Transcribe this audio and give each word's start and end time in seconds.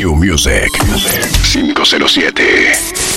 New 0.00 0.14
Music 0.14 0.70
507. 1.74 3.09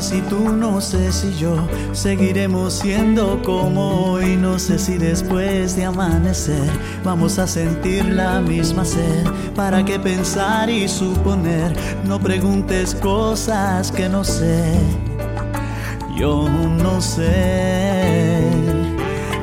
Si 0.00 0.20
tú, 0.22 0.50
no 0.50 0.80
sé 0.80 1.12
si 1.12 1.34
yo 1.36 1.56
seguiremos 1.92 2.74
siendo 2.74 3.42
como 3.42 4.12
hoy. 4.12 4.36
No 4.36 4.58
sé 4.58 4.78
si 4.78 4.98
después 4.98 5.76
de 5.76 5.84
amanecer 5.84 6.68
vamos 7.04 7.38
a 7.38 7.46
sentir 7.46 8.04
la 8.04 8.40
misma 8.40 8.84
sed. 8.84 9.26
¿Para 9.54 9.84
qué 9.84 9.98
pensar 9.98 10.70
y 10.70 10.88
suponer? 10.88 11.76
No 12.04 12.18
preguntes 12.20 12.94
cosas 12.94 13.90
que 13.90 14.08
no 14.08 14.24
sé. 14.24 14.74
Yo 16.16 16.48
no 16.48 17.00
sé. 17.00 18.50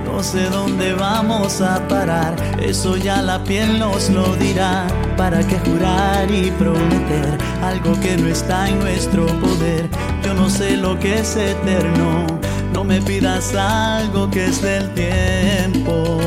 No 0.05 0.23
sé 0.23 0.49
dónde 0.49 0.93
vamos 0.93 1.59
a 1.59 1.85
parar, 1.89 2.35
eso 2.61 2.95
ya 2.95 3.21
la 3.21 3.43
piel 3.43 3.79
nos 3.79 4.09
lo 4.09 4.35
dirá. 4.37 4.87
¿Para 5.17 5.45
qué 5.45 5.59
jurar 5.59 6.31
y 6.31 6.51
prometer 6.51 7.37
algo 7.61 7.99
que 7.99 8.15
no 8.15 8.29
está 8.29 8.69
en 8.69 8.79
nuestro 8.79 9.25
poder? 9.25 9.89
Yo 10.25 10.33
no 10.33 10.49
sé 10.49 10.75
lo 10.75 10.99
que 10.99 11.19
es 11.19 11.35
eterno, 11.35 12.25
no 12.73 12.83
me 12.83 12.99
pidas 12.99 13.53
algo 13.53 14.27
que 14.31 14.45
es 14.45 14.59
del 14.59 14.91
tiempo. 14.95 16.19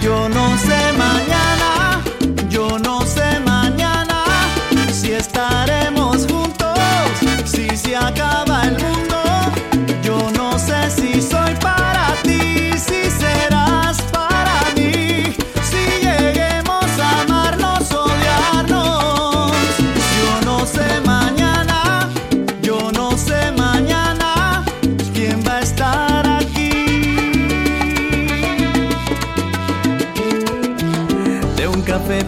Yo 0.00 0.28
no 0.28 0.58
sé 0.58 0.92
mañana, 0.98 1.43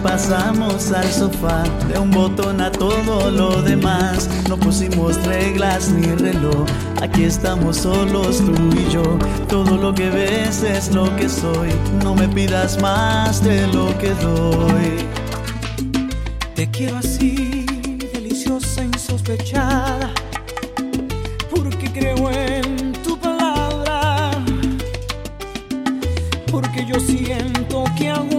pasamos 0.07 0.93
al 0.93 1.11
sofá, 1.13 1.65
de 1.89 1.99
un 1.99 2.13
botón 2.13 2.61
a 2.61 2.71
todo 2.71 3.29
lo 3.29 3.61
demás. 3.63 4.29
No 4.49 4.57
pusimos 4.57 5.21
reglas 5.25 5.91
ni 5.91 6.07
reloj, 6.07 6.65
aquí 7.03 7.25
estamos 7.25 7.79
solos 7.79 8.39
tú 8.39 8.55
y 8.79 8.93
yo. 8.93 9.03
Todo 9.49 9.77
lo 9.77 9.93
que 9.93 10.09
ves 10.09 10.63
es 10.63 10.95
lo 10.95 11.05
que 11.17 11.29
soy, 11.29 11.71
no 12.05 12.15
me 12.15 12.29
pidas 12.29 12.81
más 12.81 13.43
de 13.43 13.67
lo 13.69 13.87
que 13.99 14.11
doy. 14.15 15.05
Te 16.55 16.71
quiero 16.71 16.99
así, 16.99 17.67
deliciosa, 18.15 18.85
insospechada, 18.85 20.13
porque 21.51 21.91
creo 21.93 22.31
en 22.31 22.93
tu 23.03 23.19
palabra, 23.19 24.31
porque 26.53 26.87
yo 26.87 27.01
siento 27.01 27.85
que 27.99 28.13
te 28.13 28.36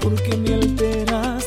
porque 0.00 0.36
me 0.36 0.54
alteras 0.54 1.37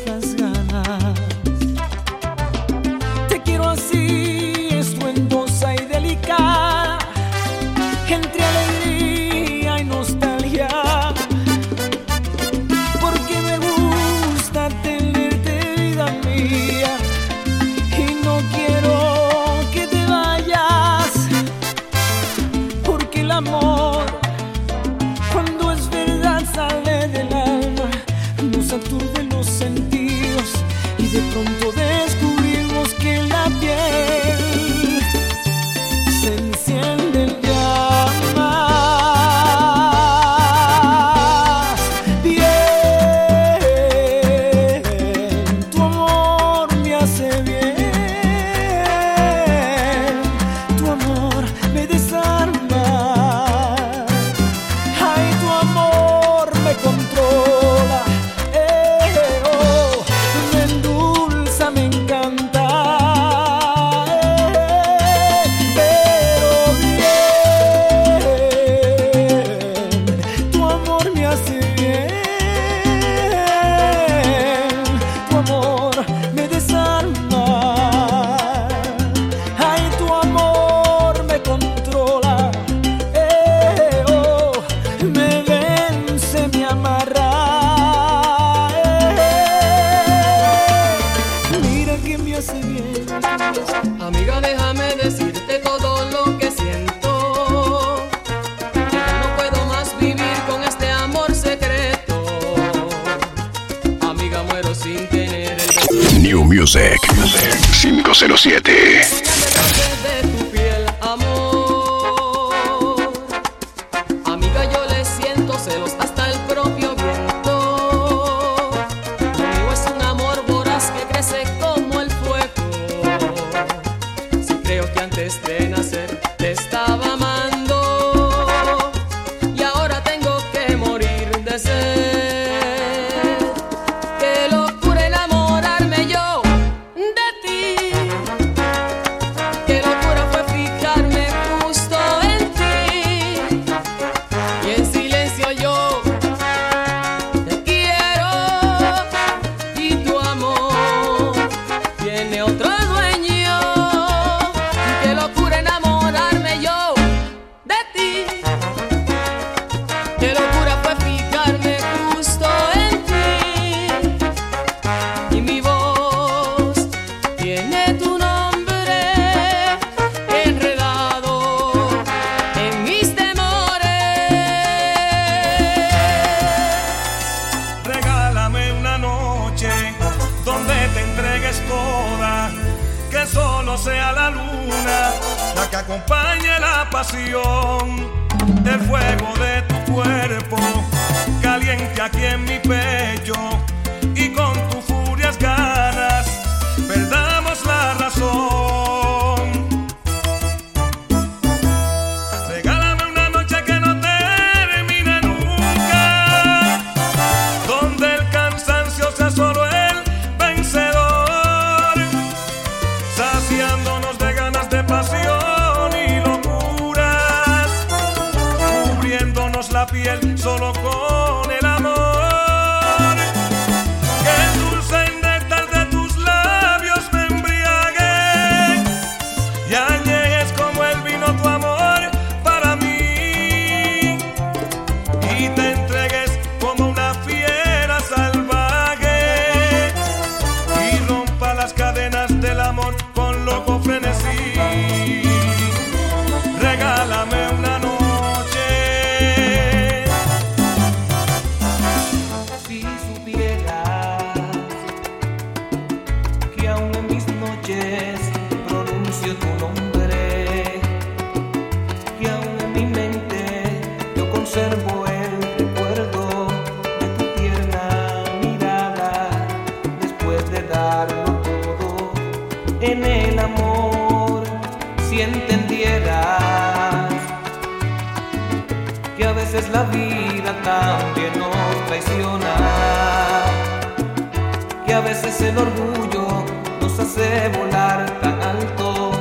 veces 285.31 285.49
el 285.49 285.57
orgullo 285.57 286.43
nos 286.81 286.99
hace 286.99 287.49
volar 287.57 288.19
tan 288.19 288.41
alto 288.41 289.11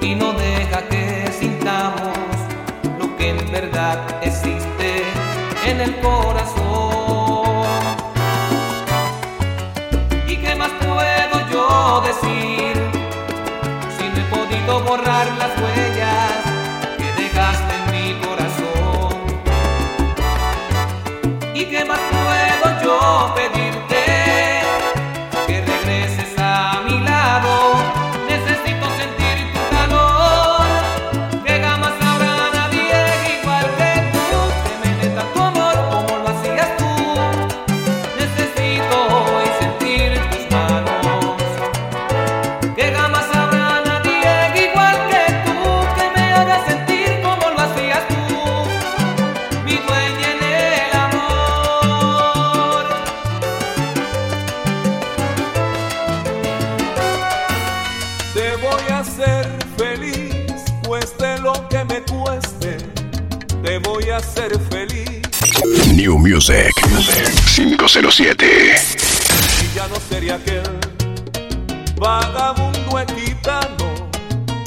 y 0.00 0.14
no 0.14 0.32
deja 0.32 0.80
que 0.88 1.30
sintamos 1.38 2.16
lo 2.98 3.14
que 3.16 3.30
en 3.30 3.52
verdad 3.52 3.98
existe 4.22 5.02
en 5.66 5.80
el 5.80 5.94
corazón. 6.00 7.66
¿Y 10.26 10.36
qué 10.36 10.54
más 10.54 10.70
puedo 10.86 11.36
yo 11.52 12.02
decir 12.08 12.74
si 13.96 14.04
no 14.08 14.18
he 14.22 14.26
podido 14.36 14.80
borrar 14.84 15.26
las 15.36 15.52
huellas 15.60 16.32
que 16.98 17.22
dejaste 17.22 17.74
en 17.78 17.84
mi 17.94 18.06
corazón? 18.26 19.18
¿Y 21.54 21.64
qué 21.66 21.84
más 21.84 22.00
puedo 22.14 22.82
yo 22.82 23.34
pedir? 23.34 23.67
New 65.94 66.18
Music 66.18 66.72
507. 67.54 68.46
Y 69.62 69.74
ya 69.74 69.86
no 69.88 69.96
sería 70.08 70.34
aquel 70.34 70.62
vagabundo 71.96 72.98
equitano 72.98 74.08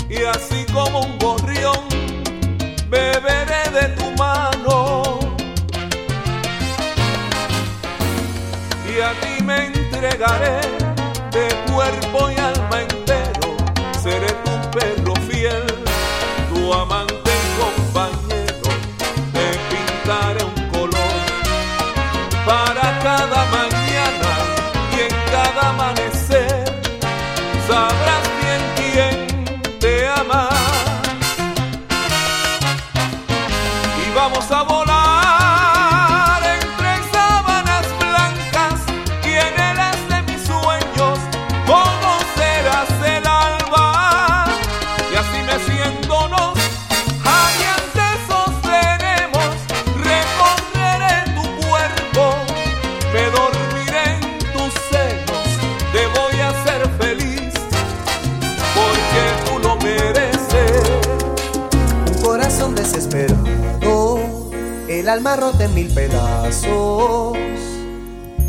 y 0.10 0.24
así 0.24 0.66
como 0.74 1.02
un 1.02 1.18
gorrión 1.20 1.80
beberé 2.90 3.70
de 3.74 3.88
tu 3.96 4.12
mano 4.12 5.20
y 8.88 9.02
a 9.02 9.12
ti 9.22 9.44
me 9.44 9.68
entregaré 9.68 10.62
de 11.32 11.72
cuerpo 11.72 12.32
y 12.32 12.41
alma 65.22 65.36
rota 65.36 65.68
mil 65.68 65.88
pedazos, 65.94 67.38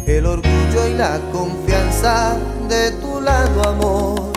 el 0.06 0.24
orgullo 0.24 0.88
y 0.88 0.94
la 0.94 1.20
confianza 1.30 2.34
de 2.66 2.92
tu 2.92 3.20
lado, 3.20 3.68
amor, 3.68 4.32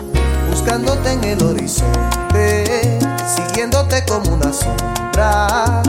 buscándote 0.50 1.12
en 1.12 1.24
el 1.24 1.42
horizonte, 1.42 2.98
siguiéndote 3.26 4.04
como 4.04 4.34
una 4.34 4.52
sombra, 4.52 5.82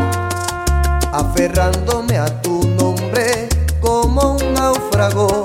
aferrándome 1.11 2.17
a 2.17 2.27
tu 2.41 2.65
nombre 2.79 3.49
como 3.81 4.37
un 4.37 4.53
náufrago. 4.53 5.43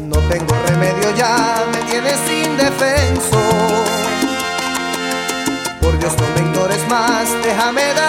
No 0.00 0.16
tengo 0.30 0.54
remedio 0.66 1.14
ya, 1.14 1.62
me 1.72 1.90
tienes 1.90 2.18
indefenso. 2.30 3.38
Por 5.82 5.98
Dios, 5.98 6.14
no 6.16 6.26
me 6.34 6.48
ignores 6.48 6.88
más, 6.88 7.28
déjame 7.44 7.82
dar 7.92 8.05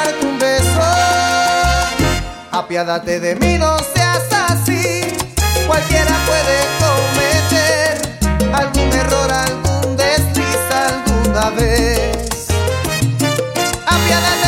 apiádate 2.68 3.22
de 3.22 3.34
mí, 3.38 3.58
no 3.58 3.78
seas 3.96 4.28
así. 4.50 5.00
Cualquiera 5.66 6.14
puede 6.28 6.58
cometer 6.84 8.20
algún 8.54 8.92
error, 8.92 9.32
algún 9.32 9.96
desliz 9.96 10.60
alguna 10.70 11.50
vez. 11.52 12.48
Apiádate 13.86 14.47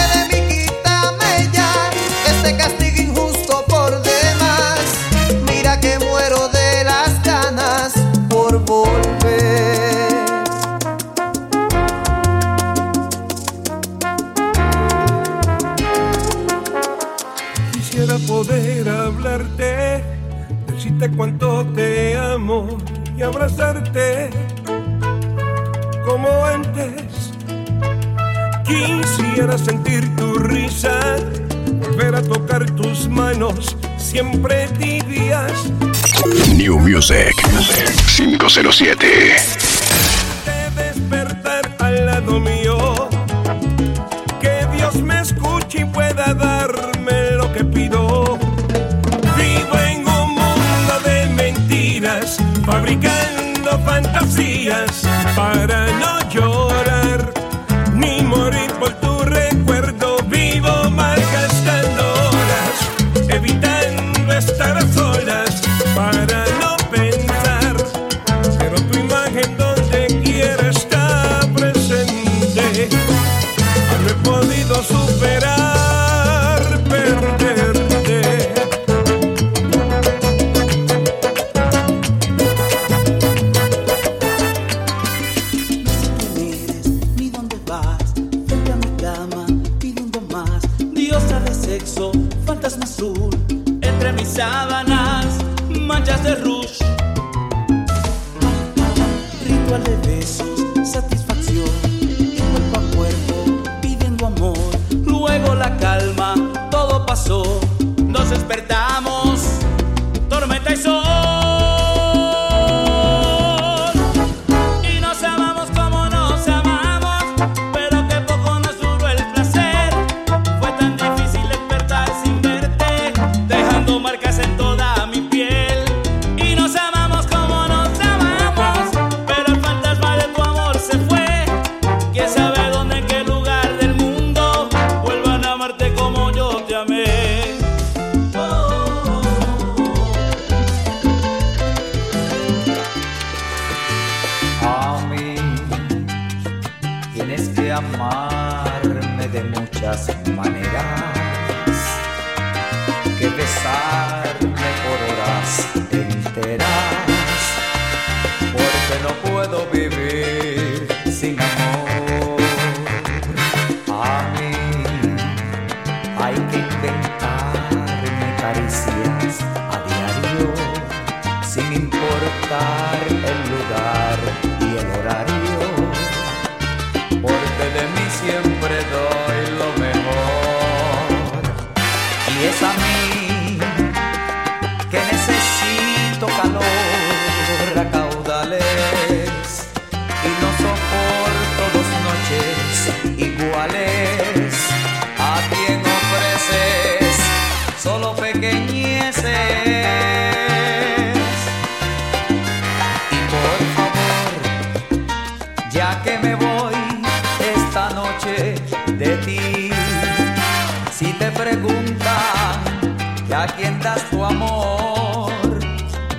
amor 22.50 22.78
y 23.16 23.22
abrazarte 23.22 24.32
como 26.04 26.46
antes. 26.46 27.32
Quisiera 28.66 29.56
sentir 29.58 30.04
tu 30.16 30.34
risa, 30.40 31.18
volver 31.80 32.16
a 32.16 32.22
tocar 32.24 32.66
tus 32.72 33.08
manos 33.08 33.76
siempre 33.98 34.68
tibias. 34.80 35.52
New 36.56 36.80
Music 36.80 37.36
507 38.18 39.59
fabricando 52.90 53.80
fantasías 53.86 55.04
para 55.36 55.88
no 56.00 56.19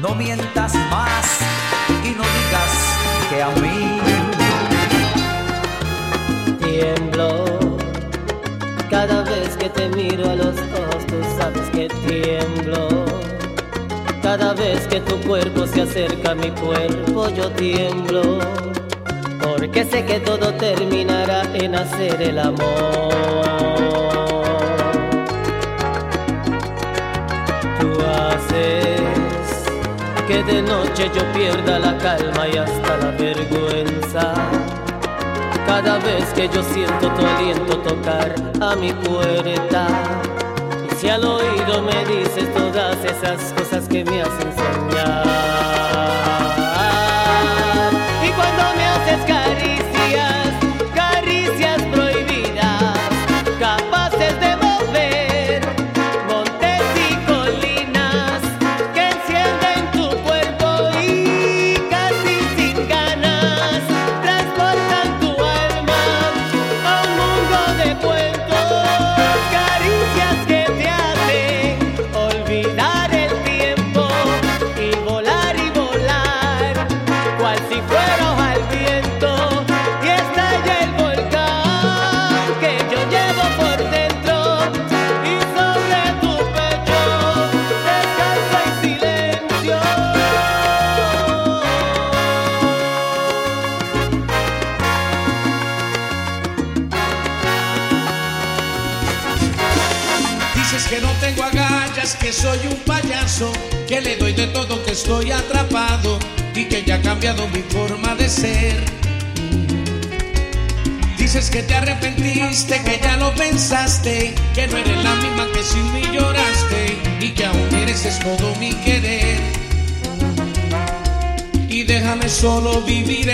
no 0.01 0.15
mientas 0.15 0.75
más 0.91 1.39
y 2.05 2.11
no 2.11 2.25
digas 2.37 2.73
que 3.31 3.43
a 3.43 3.51
mí 3.61 4.01
tiemblo 6.59 7.71
cada 8.91 9.23
vez 9.23 9.57
que 9.57 9.69
te 9.69 9.89
miro 9.91 10.29
a 10.29 10.35
los 10.35 10.57
ojos, 10.57 11.07
tú 11.07 11.17
sabes 11.39 11.71
que 11.71 11.89
tiemblo. 12.09 12.89
Cada 14.21 14.53
vez 14.53 14.87
que 14.89 15.01
tu 15.01 15.17
cuerpo 15.21 15.67
se 15.67 15.83
acerca 15.83 16.33
a 16.33 16.35
mi 16.35 16.51
cuerpo, 16.51 17.29
yo 17.31 17.51
tiemblo, 17.53 18.41
porque 19.41 19.85
sé 19.85 20.05
que 20.05 20.21
todo 20.21 20.53
terminará 20.55 21.43
en 21.55 21.77
hacer 21.77 22.21
el 22.21 22.39
amor. 22.41 23.40
que 30.31 30.45
de 30.45 30.63
noche 30.63 31.11
yo 31.13 31.23
pierda 31.33 31.81
la 31.81 31.99
calma 31.99 32.47
y 32.47 32.57
hasta 32.57 32.97
la 32.99 33.11
vergüenza. 33.19 34.33
Cada 35.67 35.99
vez 35.99 36.25
que 36.37 36.49
yo 36.49 36.63
siento 36.63 37.09
tu 37.17 37.27
aliento 37.27 37.77
tocar 37.79 38.33
a 38.61 38.77
mi 38.77 38.93
puerta. 38.93 39.89
Y 40.89 40.95
si 40.95 41.09
al 41.09 41.25
oído 41.25 41.83
me 41.83 42.05
dices 42.05 42.49
todas 42.55 42.97
esas 43.05 43.53
cosas 43.55 43.89
que 43.89 44.05
me 44.05 44.23
hacen 44.23 44.53
soñar. 44.55 45.90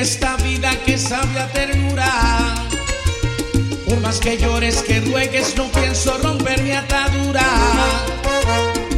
esta 0.01 0.37
vida 0.37 0.71
que 0.85 0.99
sabe 0.99 1.39
a 1.39 1.49
ternura. 1.53 2.55
Por 3.87 4.01
más 4.01 4.19
que 4.19 4.37
llores, 4.37 4.83
que 4.83 5.01
ruegues, 5.01 5.57
no 5.57 5.71
pienso 5.73 6.19
romper 6.19 6.63
mi 6.63 6.73
atadura. 6.73 7.43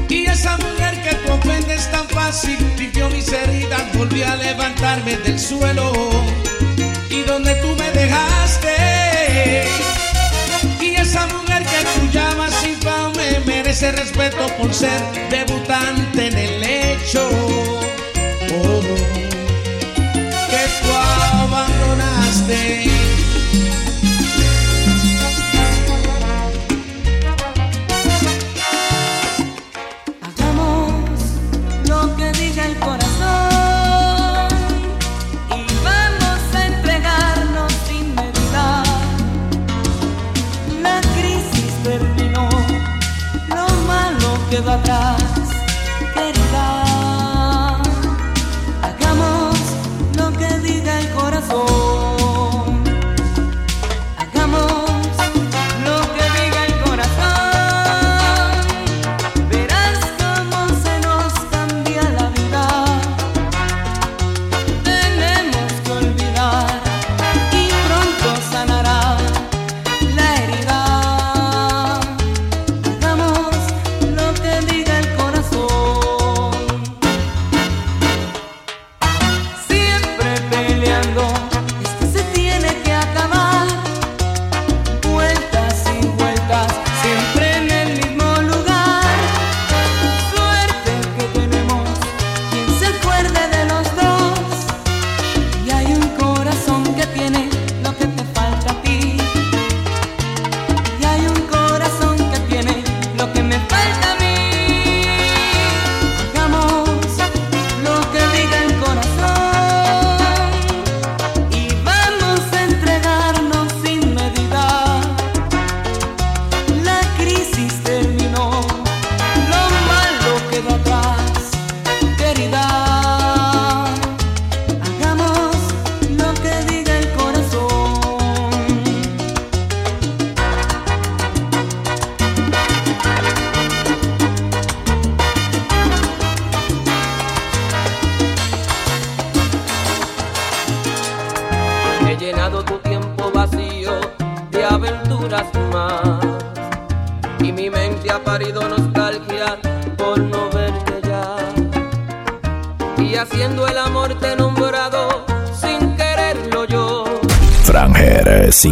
Y 0.09 0.27
esa 0.27 0.57
mujer 0.57 1.01
que 1.03 1.15
tú 1.15 1.33
ofendes 1.33 1.91
tan 1.91 2.09
fácil 2.09 2.59
limpió 2.77 3.09
mis 3.11 3.33
heridas, 3.33 3.83
volví 3.97 4.23
a 4.23 4.35
levantarme 4.37 5.17
del 5.19 5.39
suelo. 5.39 5.93
Y 7.11 7.23
donde 7.23 7.55
tú 7.57 7.69
me 7.77 7.91
dejaste. 7.93 9.69
Y 10.81 10.97
esa 10.97 11.27
mujer 11.27 11.63
que 11.65 11.85
tú 11.95 12.09
llamas 12.13 12.55
infame 12.67 13.41
merece 13.47 13.93
respeto 13.93 14.47
por 14.59 14.75
ser 14.75 15.01
debutante 15.31 16.27
en 16.27 16.39
el 16.39 16.63
hecho. 16.63 17.29
Oh. 18.53 19.28
You. 22.49 22.98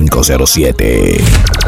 507. 0.04 1.65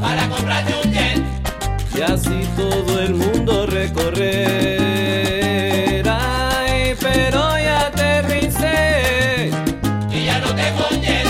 para 0.00 0.28
comprarte 0.28 0.74
un 0.84 0.92
jet 0.92 1.22
y 1.96 2.00
así 2.00 2.48
todo 2.56 3.00
el 3.00 3.14
mundo 3.14 3.66
recorrer. 3.66 4.82
Ay, 6.08 6.94
pero 7.00 7.58
ya 7.58 7.86
aterricé 7.86 9.50
y 10.10 10.24
ya 10.24 10.38
no 10.40 10.54
tengo 10.54 10.86
un 10.90 11.00
jet. 11.00 11.26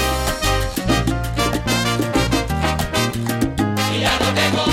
Y 3.95 4.01
ya 4.01 4.19
no 4.19 4.33
tengo 4.35 4.65
un. 4.65 4.73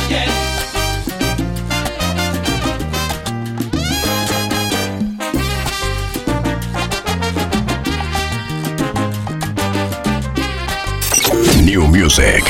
New 11.66 11.88
Music 11.88 12.49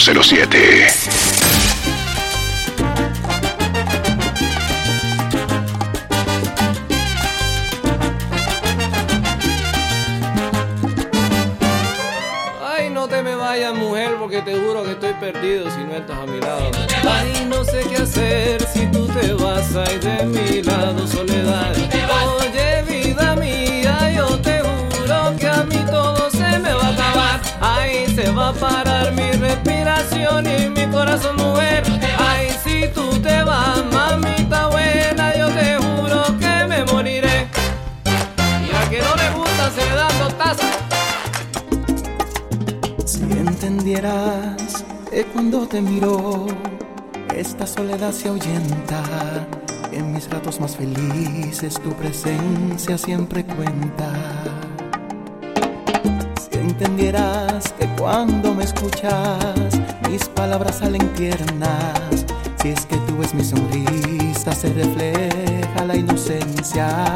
507. 0.00 1.31
corazón, 31.04 31.36
mujer. 31.36 31.82
Ay, 32.18 32.48
si 32.62 32.86
tú 32.94 33.04
te 33.20 33.42
vas, 33.42 33.82
mamita 33.92 34.68
buena, 34.68 35.36
yo 35.36 35.48
te 35.48 35.76
juro 35.76 36.22
que 36.38 36.66
me 36.68 36.84
moriré. 36.84 37.48
Y 38.66 38.70
al 38.76 38.88
que 38.88 39.00
no 39.06 39.14
le 39.16 39.28
gusta 39.38 39.70
se 39.76 39.84
le 39.88 39.94
dan 40.00 40.18
dos 40.20 40.38
tazas. 40.38 40.74
Si 43.04 43.22
entendieras 43.22 44.84
que 45.10 45.24
cuando 45.32 45.66
te 45.66 45.80
miro, 45.80 46.46
esta 47.34 47.66
soledad 47.66 48.12
se 48.12 48.28
ahuyenta. 48.28 49.02
En 49.90 50.12
mis 50.12 50.30
ratos 50.30 50.60
más 50.60 50.76
felices 50.76 51.74
tu 51.82 51.90
presencia 51.94 52.96
siempre 52.96 53.44
cuenta. 53.44 54.08
Si 56.40 56.58
entendieras 56.58 57.72
que 57.78 57.86
cuando 57.98 58.54
me 58.54 58.64
escuchas, 58.64 59.81
mis 60.12 60.28
palabras 60.28 60.76
salen 60.76 61.08
tiernas. 61.14 62.26
Si 62.60 62.68
es 62.68 62.84
que 62.84 62.96
tú 63.06 63.16
ves 63.16 63.32
mi 63.32 63.42
sonrisa, 63.42 64.52
se 64.52 64.70
refleja 64.74 65.86
la 65.86 65.96
inocencia. 65.96 67.08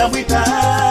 agüitar 0.00 0.89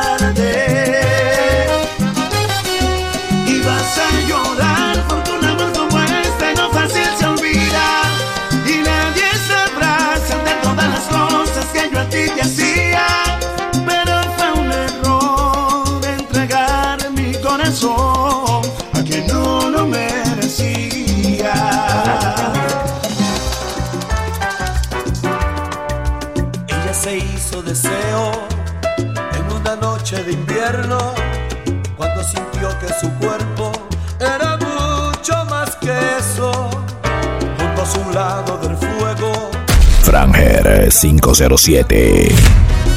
507. 41.01 42.88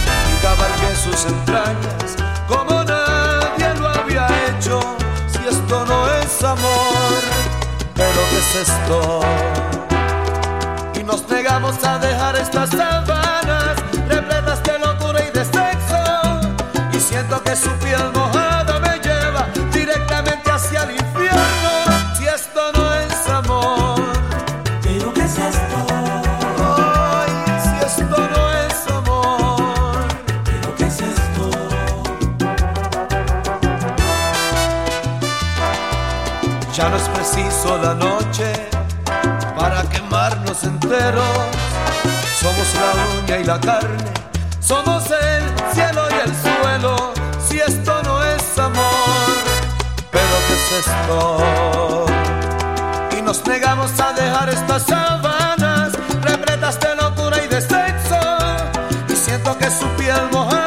La 43.52 43.60
carne, 43.60 44.04
somos 44.60 45.04
el 45.10 45.74
cielo 45.74 46.02
y 46.10 46.14
el 46.26 46.32
suelo. 46.44 47.12
Si 47.46 47.58
esto 47.58 48.02
no 48.02 48.24
es 48.24 48.58
amor, 48.58 49.32
pero 50.10 50.34
¿qué 50.46 50.54
es 50.54 50.86
esto? 50.86 52.06
Y 53.18 53.20
nos 53.20 53.46
negamos 53.46 53.90
a 54.00 54.12
dejar 54.14 54.48
estas 54.48 54.84
sábanas 54.84 55.92
repletas 56.22 56.80
de 56.80 56.96
locura 56.96 57.44
y 57.44 57.48
de 57.48 57.60
sexo. 57.60 58.20
Y 59.08 59.16
siento 59.16 59.58
que 59.58 59.70
su 59.70 59.86
piel 59.98 60.22
mojada 60.32 60.61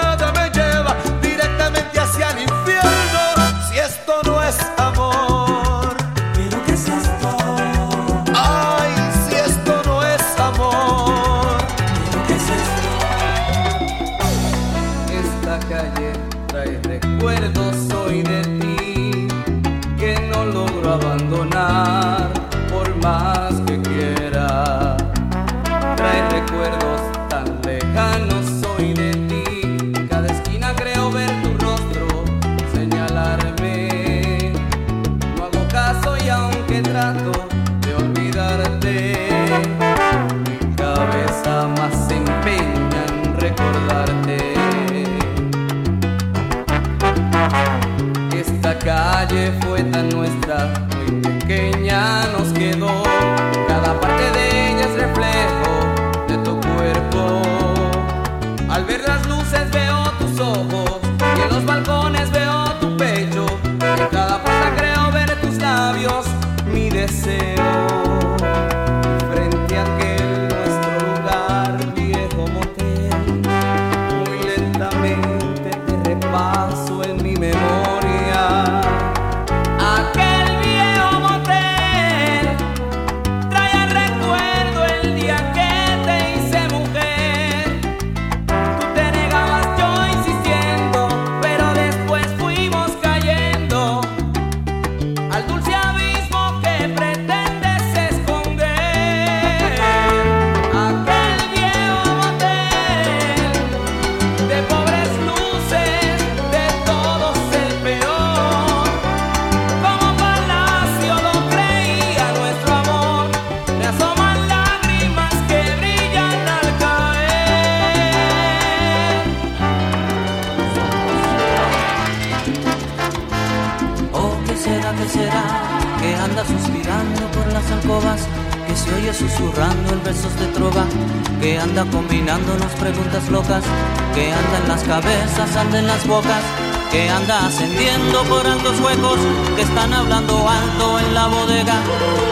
que 139.56 139.62
están 139.64 139.92
hablando 139.94 140.48
alto 140.48 141.00
en 141.00 141.14
la 141.16 141.28
bodega 141.28 141.74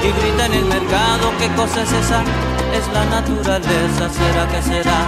y 0.03 0.11
grita 0.21 0.45
en 0.45 0.53
el 0.53 0.65
mercado, 0.65 1.31
¿qué 1.39 1.47
cosa 1.55 1.81
es 1.81 1.91
esa? 1.91 2.21
Es 2.77 2.87
la 2.93 3.05
naturaleza, 3.05 4.09
será 4.09 4.47
que 4.47 4.61
será, 4.61 4.99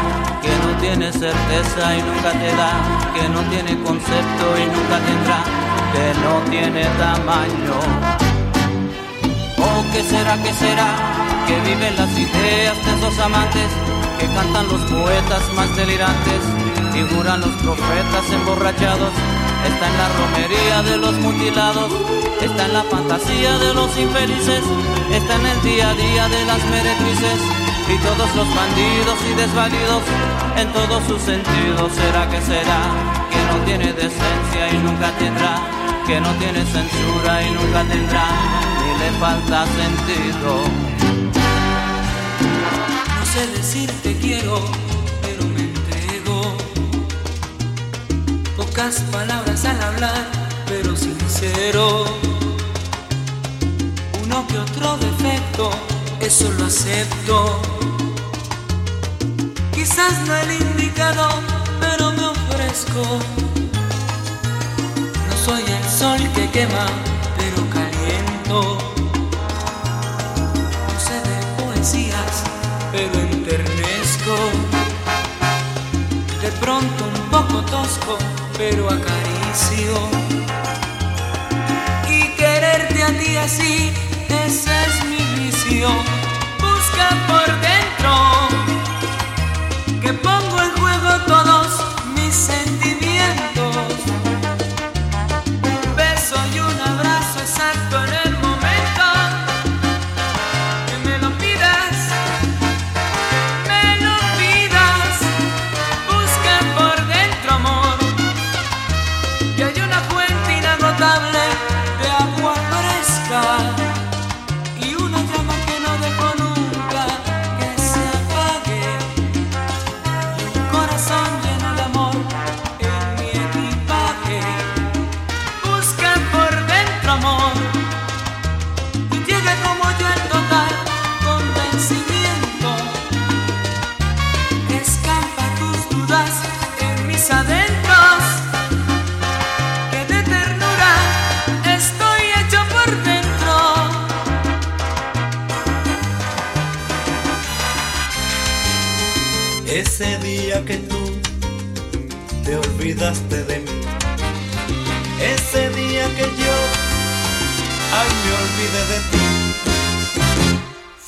que 0.42 0.50
no 0.50 0.80
tiene 0.82 1.12
certeza 1.12 1.96
y 1.98 2.02
nunca 2.02 2.32
te 2.32 2.56
da, 2.56 2.72
que 3.14 3.30
no 3.30 3.42
tiene 3.52 3.80
concepto 3.84 4.46
y 4.58 4.66
nunca 4.66 4.98
tendrá 5.06 5.44
que 5.94 6.14
no 6.24 6.50
tiene 6.50 6.84
tamaño. 6.98 7.78
Oh, 9.60 9.84
¿qué 9.94 10.02
será, 10.02 10.42
qué 10.42 10.52
será? 10.52 10.90
Que 11.48 11.60
viven 11.62 11.96
las 11.96 12.12
ideas 12.18 12.76
de 12.86 12.92
esos 12.98 13.20
amantes, 13.20 13.70
que 14.20 14.26
cantan 14.28 14.68
los 14.68 14.82
poetas 14.92 15.54
más 15.54 15.76
delirantes 15.76 16.42
y 16.96 17.14
juran 17.14 17.40
los 17.42 17.54
profetas 17.62 18.32
emborrachados. 18.34 19.35
Está 19.66 19.88
en 19.88 19.98
la 19.98 20.10
romería 20.10 20.84
de 20.84 20.98
los 20.98 21.14
mutilados, 21.18 21.92
está 22.42 22.66
en 22.66 22.74
la 22.74 22.84
fantasía 22.84 23.58
de 23.58 23.74
los 23.74 23.98
infelices, 23.98 24.64
está 25.12 25.36
en 25.36 25.46
el 25.46 25.62
día 25.64 25.90
a 25.90 25.94
día 25.96 26.30
de 26.30 26.46
las 26.46 26.64
meretrices 26.66 27.40
y 27.88 27.98
todos 28.00 28.36
los 28.36 28.48
bandidos 28.56 29.18
y 29.30 29.34
desvalidos 29.36 30.04
en 30.58 30.72
todos 30.74 31.04
sus 31.06 31.22
sentidos. 31.22 31.92
¿Será 31.94 32.30
que 32.30 32.42
será? 32.42 32.82
Que 33.32 33.42
no 33.52 33.66
tiene 33.66 33.94
decencia 33.94 34.70
y 34.72 34.78
nunca 34.78 35.12
tendrá, 35.18 35.56
que 36.08 36.20
no 36.22 36.32
tiene 36.36 36.64
censura 36.66 37.44
y 37.44 37.52
nunca 37.52 37.84
tendrá, 37.84 38.26
ni 38.82 39.00
le 39.00 39.12
falta 39.20 39.66
sentido. 39.66 40.64
No 43.18 43.26
sé 43.34 43.48
decir 43.48 43.92
te 44.04 44.16
quiero, 44.18 44.85
Pocas 48.76 49.00
palabras 49.10 49.64
al 49.64 49.82
hablar, 49.82 50.28
pero 50.68 50.98
sincero. 50.98 52.04
Uno 54.22 54.46
que 54.48 54.58
otro 54.58 54.98
defecto, 54.98 55.72
eso 56.20 56.52
lo 56.60 56.66
acepto. 56.66 57.62
Quizás 59.74 60.20
no 60.28 60.36
el 60.36 60.52
indicado, 60.62 61.26
pero 61.80 62.12
me 62.12 62.26
ofrezco. 62.26 63.02
No 65.30 65.38
soy 65.46 65.64
el 65.64 65.90
sol 65.90 66.20
que 66.36 66.50
quema, 66.52 66.86
pero 67.38 67.64
caliento. 67.70 68.78
No 70.92 71.00
sé 71.00 71.14
de 71.30 71.64
poesías, 71.64 72.44
pero 72.92 73.22
enternezco. 73.22 74.36
De 76.42 76.52
pronto 76.60 77.06
un 77.06 77.30
poco 77.32 77.62
tosco, 77.62 78.18
pero 78.58 78.90
acaricio. 78.90 79.94
Y 82.10 82.30
quererte 82.36 83.04
a 83.04 83.18
ti 83.20 83.38
así, 83.38 83.92
ese 84.30 84.72
es 84.86 85.06
mi 85.06 85.44
vicio. 85.44 85.90
Busca 86.60 87.10
por 87.28 87.48
dentro, 87.62 88.12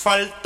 fall 0.08 0.37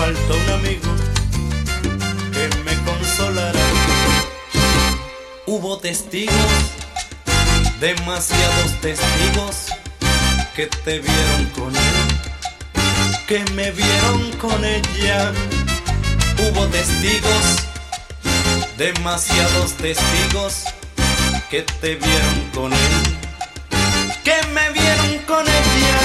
Faltó 0.00 0.34
un 0.34 0.50
amigo 0.50 0.90
que 2.32 2.48
me 2.64 2.74
consolará. 2.84 3.60
Hubo 5.44 5.76
testigos, 5.76 6.34
demasiados 7.80 8.80
testigos 8.80 9.66
que 10.56 10.68
te 10.68 11.00
vieron 11.00 11.44
con 11.54 11.76
él, 11.76 11.96
que 13.28 13.44
me 13.52 13.72
vieron 13.72 14.32
con 14.38 14.64
ella. 14.64 15.32
Hubo 16.38 16.66
testigos, 16.68 17.66
demasiados 18.78 19.74
testigos 19.74 20.64
que 21.50 21.60
te 21.82 21.96
vieron 21.96 22.50
con 22.54 22.72
él, 22.72 23.18
que 24.24 24.46
me 24.54 24.70
vieron 24.70 25.18
con 25.26 25.46
ella. 25.46 25.98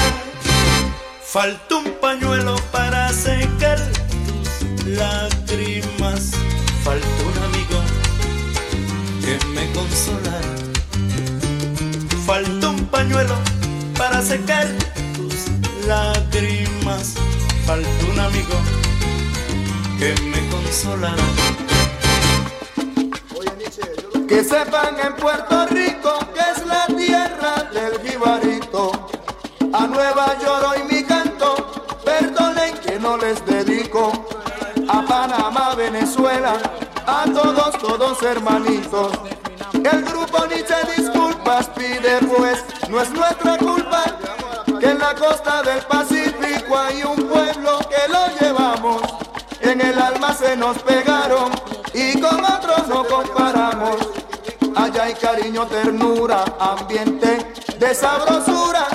Faltó 1.24 1.78
un 1.78 1.92
pañuelo 1.98 2.56
para 3.06 3.18
secar 3.18 3.78
tus 4.26 4.88
lágrimas. 4.88 6.32
Faltó 6.82 7.22
un 7.30 7.38
amigo 7.44 7.80
que 9.20 9.46
me 9.54 9.70
consolara. 9.70 10.54
Faltó 12.26 12.70
un 12.70 12.84
pañuelo 12.86 13.36
para 13.96 14.20
secar 14.22 14.66
tus 15.14 15.34
lágrimas. 15.86 17.14
Faltó 17.64 18.06
un 18.12 18.18
amigo 18.18 18.56
que 20.00 20.12
me 20.22 20.48
consolara. 20.48 21.22
Que 24.26 24.42
sepan 24.42 24.96
en 25.04 25.14
Puerto 25.14 25.66
Rico 25.66 26.18
que 26.34 26.40
es 26.40 26.66
la 26.66 26.86
tierra 26.88 27.70
del 27.72 28.00
jibarito. 28.04 28.90
A 29.72 29.86
Nueva 29.86 30.36
York 30.42 30.75
perdonen 33.06 33.06
que 33.06 33.10
no 33.10 33.16
les 33.16 33.46
dedico. 33.46 34.12
A 34.88 35.02
Panamá, 35.02 35.74
Venezuela, 35.74 36.54
a 37.06 37.24
todos, 37.24 37.78
todos 37.78 38.22
hermanitos. 38.22 39.12
El 39.72 40.04
grupo 40.04 40.46
Nietzsche 40.46 40.74
disculpas 40.96 41.68
pide 41.70 42.18
pues, 42.36 42.64
no 42.88 43.00
es 43.00 43.10
nuestra 43.10 43.58
culpa 43.58 44.04
que 44.78 44.90
en 44.90 44.98
la 44.98 45.14
costa 45.14 45.62
del 45.62 45.80
Pacífico 45.86 46.78
hay 46.78 47.02
un 47.02 47.16
pueblo 47.28 47.78
que 47.88 48.12
lo 48.12 48.26
llevamos. 48.40 49.02
En 49.60 49.80
el 49.80 49.98
alma 49.98 50.34
se 50.34 50.56
nos 50.56 50.78
pegaron 50.78 51.50
y 51.94 52.20
con 52.20 52.44
otros 52.44 52.86
no 52.88 53.04
comparamos. 53.04 53.96
Allá 54.76 55.04
hay 55.04 55.14
cariño, 55.14 55.66
ternura, 55.66 56.44
ambiente 56.60 57.52
de 57.78 57.94
sabrosura. 57.94 58.86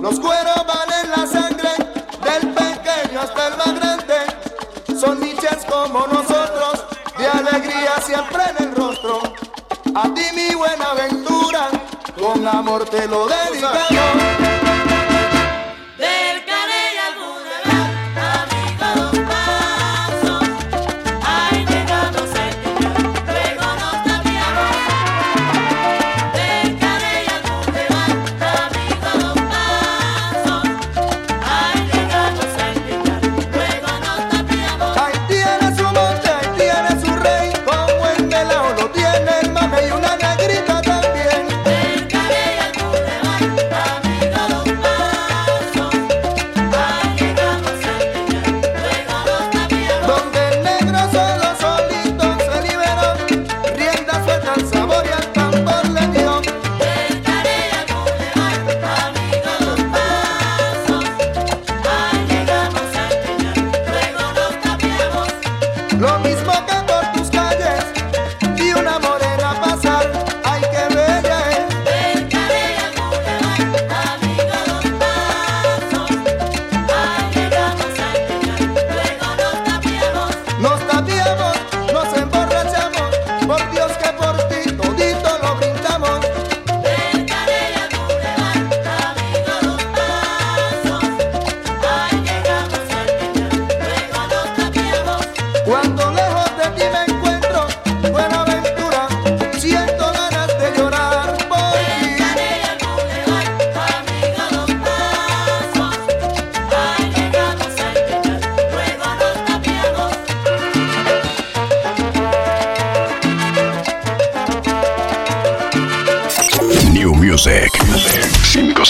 Los 0.00 0.20
cueros 0.20 0.66
van 0.66 0.95
como 5.82 6.06
nosotros, 6.06 6.84
de 7.18 7.26
alegría 7.26 8.00
siempre 8.00 8.42
en 8.50 8.64
el 8.64 8.74
rostro. 8.74 9.20
A 9.94 10.02
ti 10.14 10.24
mi 10.34 10.54
buena 10.54 10.90
aventura, 10.92 11.68
con 12.18 12.46
amor 12.46 12.84
te 12.86 13.06
lo 13.06 13.26
dedicamos. 13.26 14.35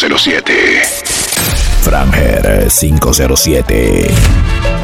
507. 0.08 0.84
Franger 1.82 2.70
507. 2.70 4.75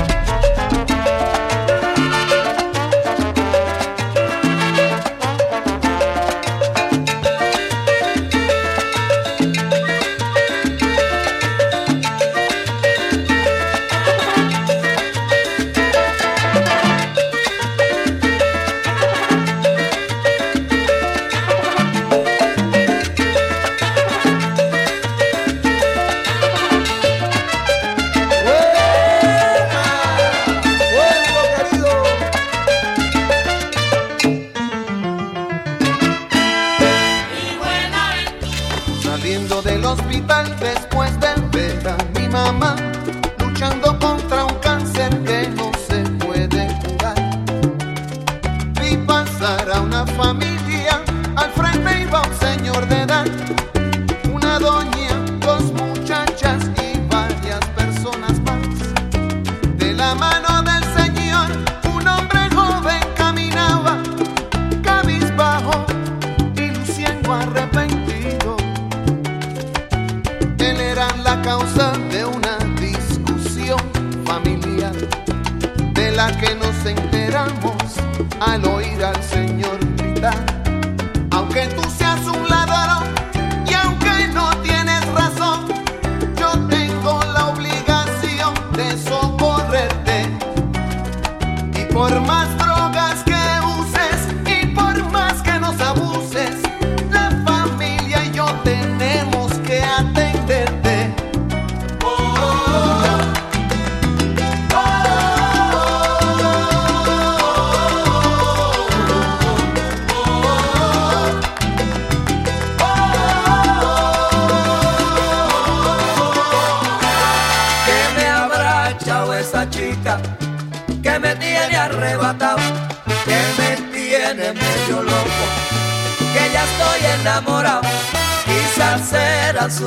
I 78.45 78.57
know 78.57 78.82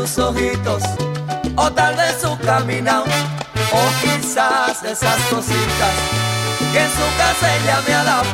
ojitos, 0.05 0.83
o 1.55 1.71
tal 1.71 1.95
vez 1.95 2.21
su 2.21 2.37
caminado, 2.45 3.05
o 3.73 3.81
quizás 4.01 4.83
esas 4.83 5.19
cositas 5.31 5.93
que 6.71 6.79
en 6.79 6.89
su 6.89 7.17
casa 7.17 7.55
ella 7.55 7.81
me 7.87 7.93
ha 7.93 8.03
dado. 8.03 8.29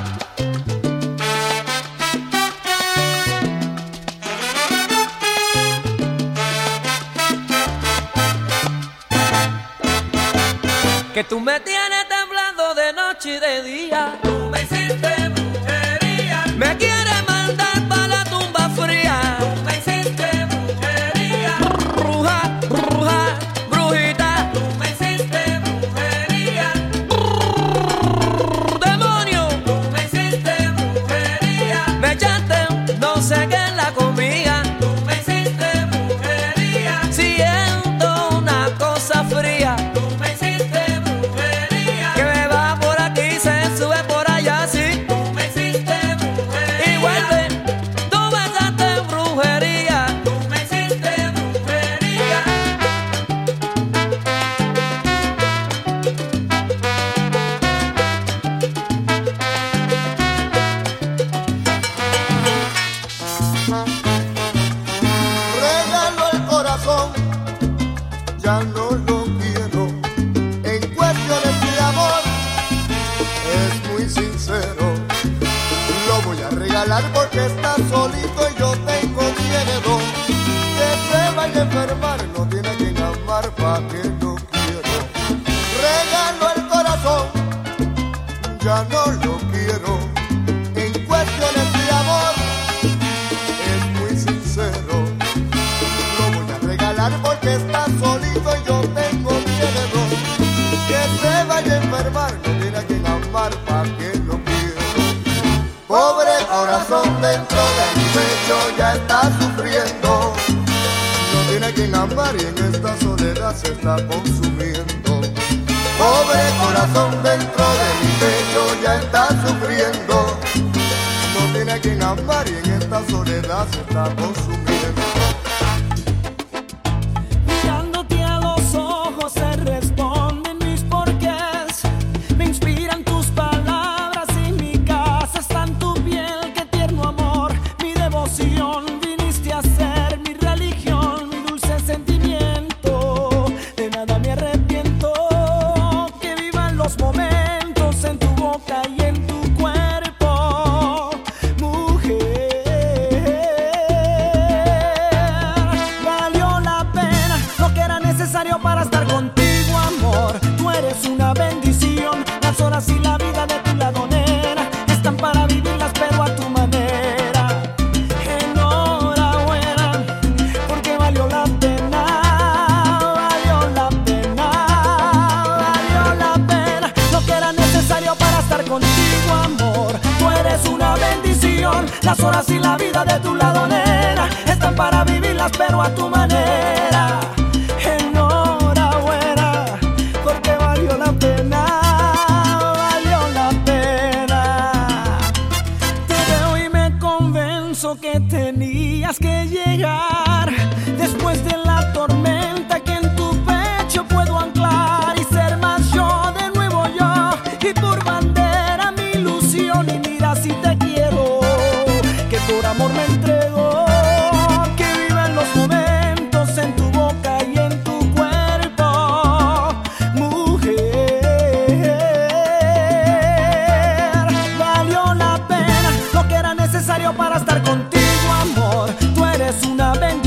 contigo 227.72 228.34
amor, 228.34 228.90
tú 229.16 229.26
eres 229.26 229.64
una 229.64 229.94
bendición. 229.94 230.21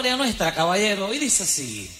historia 0.00 0.16
nuestra, 0.16 0.54
caballero, 0.54 1.12
y 1.12 1.18
dice 1.18 1.42
así. 1.42 1.90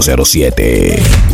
507. 0.00 1.25